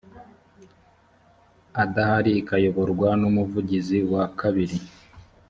[1.83, 4.77] adahari ikayoborwa n umuvugizi wa kabiri